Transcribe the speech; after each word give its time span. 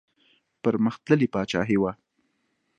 پرمختللې 0.63 1.27
پاچاهي 1.33 1.77
وه. 1.81 1.91